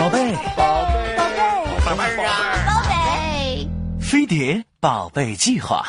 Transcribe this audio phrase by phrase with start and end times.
[0.00, 2.24] 宝贝，宝贝，宝贝，宝贝。
[2.24, 2.32] 啊，
[2.66, 3.68] 宝贝，
[4.00, 5.84] 飞碟宝贝计划。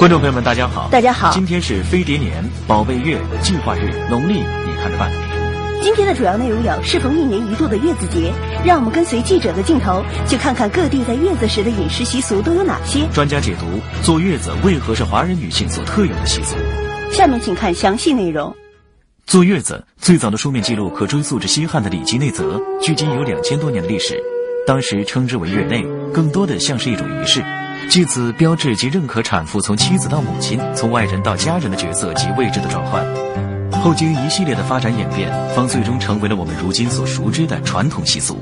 [0.00, 0.88] 观众朋友们，大家好！
[0.90, 5.12] 大家好今天是飞碟年宝贝月计划日，农历你看着办。
[5.82, 8.32] 今天的主要内容有：适逢一年一度的月子节，
[8.64, 13.06] 让我们跟随记者的镜头，去看看各地在月子时的饮食习俗都有哪些。
[13.12, 13.66] 专家解读
[14.02, 16.56] 坐月子为何是华人女性所特有的习俗。
[17.12, 18.56] 下面请看详细内容。
[19.26, 24.18] 坐月子最早的书面记录可追溯至西汉的《礼记内则》，距今有两千多年的历史。
[24.66, 27.44] 当时称之为月内，更多的像是一种仪式。
[27.88, 33.04] 据此标志及认可产妇从妻子到母亲、从外人到家人的角色及位置的转换，
[33.82, 38.36] 后经一系列的发展演变，方最终成为了我们如今所熟知的传统习俗。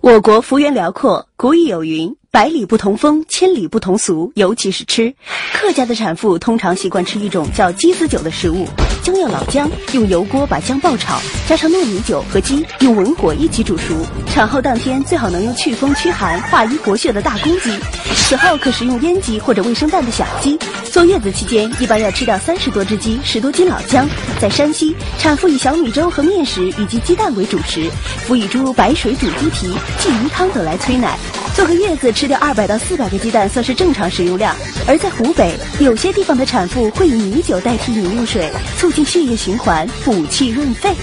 [0.00, 5.14] 我国幅员辽阔，古已有云：“百里不同风，千里不同俗。”尤其是吃，
[5.54, 8.68] 客家的产妇通常习惯吃一种叫鸡丝酒的食物。
[9.02, 13.94] 姜要老姜，用油锅把姜爆炒，加上糯米酒和鸡，用文火一起煮熟。
[14.26, 17.70] 产后当天最好能用祛风驱寒、化瘀活血的大公鸡，
[18.14, 20.58] 此后可食用阉鸡或者未生蛋的小鸡。
[20.92, 24.06] 坐月子期间，一般要吃掉三十多只鸡、十多斤老姜。
[24.38, 27.90] 在山西，产妇以小米粥和面食以及鸡蛋为主食，
[28.26, 31.18] 辅以诸如白水煮鸡蹄、鲫鱼汤等来催奶。
[31.56, 34.54] 坐个月子吃掉二百到四百个鸡蛋算是正常食用量。
[34.86, 40.94] 而在湖北，有些地方的产妇会以米酒代替饮用水，促进血液循环，补气润肺。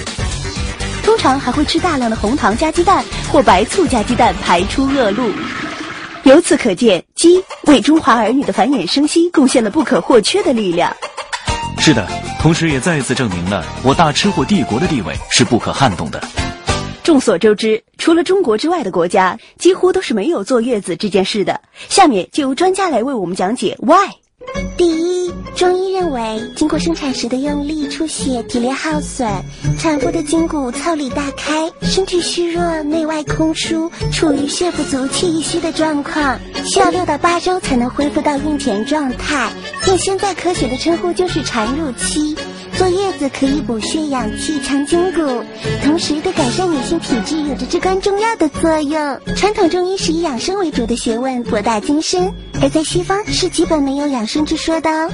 [1.01, 5.31] 通常还会吃大量的红糖加鸡蛋或白醋加鸡蛋，排出恶露。
[6.21, 10.95] 由此可见，鸡为中华儿女的繁衍生息贡献了不可或缺的力量。
[11.79, 12.07] 是的，
[12.39, 16.23] 同时也再一次证明了我大吃货帝国的地位是不可撼动的。
[17.03, 21.59] 众所周知，除了中国之外的国家，几乎都是没有坐月子这件事的。
[21.89, 24.09] 下面就由专家来为我们讲解 why。
[24.77, 29.27] 第一，中医认为，经过生产时的用力出血，体力耗损，
[29.77, 36.39] 产妇的筋骨腠理大开，身体虚弱，内外空疏，处于血不足、气亦虚的状况，
[36.71, 39.51] 需要六到八周才能恢复到孕前状态。
[39.87, 42.35] 用现在科学的称呼就是产褥期。
[42.77, 45.43] 坐月子可以补血养气、强筋骨，
[45.83, 49.19] 同时对改善女性体质有着至关重要的作用。
[49.35, 55.09] 传统中医是以养生为主的学问，博大精深，而在西方是基本没有养生之说的哦。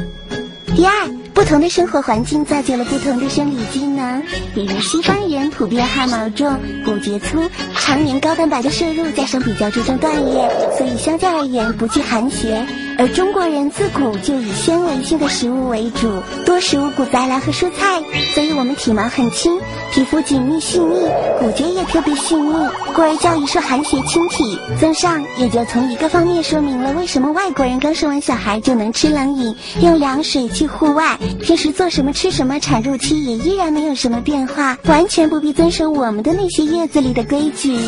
[0.76, 4.24] 第二，不同的生活环境造就了不同的生理机能。
[4.56, 12.66] 比如西方人普遍汗毛重、骨节粗，常年高蛋白的摄入，加上比较注重锻炼，所以相较而言不惧寒邪。
[13.00, 16.12] 而中国人自古就以纤维性的食物为主，
[16.46, 19.58] 多食五谷杂粮和蔬菜，所以我们体毛很轻，
[19.94, 21.00] 皮肤紧密细腻，
[21.40, 22.52] 骨节也特别细腻，
[22.94, 24.60] 故而叫一说寒血清体。
[24.82, 37.80] 综上，也就从一个方面说明了为什么外国人刚生完小孩就能吃冷饮，用凉水去户外，平时做什么吃什么，产褥期也依然没有什么变化，完全不必遵守我们的那些月子里的规矩。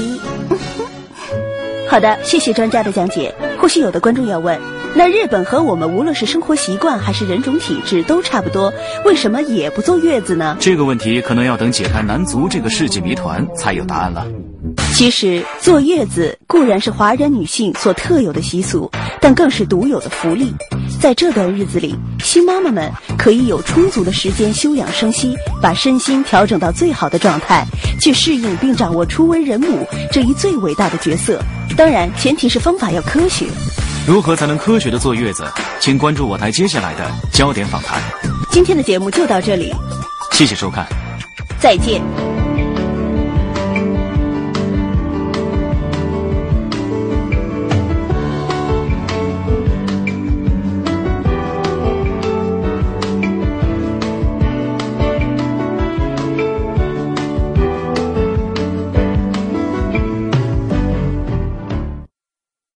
[1.89, 3.35] 好的，谢谢专家的讲解。
[3.59, 4.57] 或许有的观众要问。
[4.93, 8.73] 那日本和我们无论是生活习惯还是人种体质都差不多，
[9.05, 10.57] 为什么也不坐月子呢？
[10.59, 14.27] 这个问题可能要等解开男足这个世纪谜团才有答案了。
[14.93, 20.53] 其实坐月子固然是华人女性所特有的习俗，但更是独有的福利。
[20.99, 27.65] 在这段日子里，新妈妈们可以有充足的时间休养生息，把身心调整到最好的状态，
[27.99, 31.41] 去适应并掌握初为人母这一最伟大的角色。
[31.75, 33.45] 当然，前提是方法要科学。
[34.07, 35.43] 如何才能科学的坐月子？
[35.79, 38.01] 请关注我台接下来的焦点访谈。
[38.51, 39.73] 今天的节目就到这里，
[40.31, 40.87] 谢谢收看，
[41.59, 42.01] 再见。